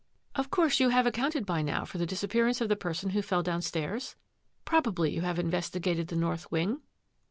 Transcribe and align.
Of 0.33 0.49
course 0.49 0.79
you 0.79 0.89
have 0.89 1.05
accounted 1.05 1.45
by 1.45 1.61
now 1.61 1.85
for 1.85 1.99
the 1.99 2.07
dis 2.07 2.23
appearance 2.23 2.59
of 2.59 2.69
the 2.69 2.75
person 2.75 3.11
who 3.11 3.21
fell 3.21 3.43
down 3.43 3.61
stairs? 3.61 4.15
Probably 4.65 5.13
you 5.13 5.21
have 5.21 5.37
investigated 5.37 6.07
the 6.07 6.15
north 6.15 6.51
wing? 6.51 6.81